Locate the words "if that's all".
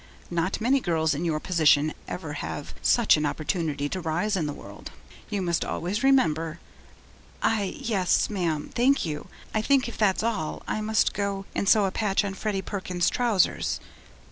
9.87-10.63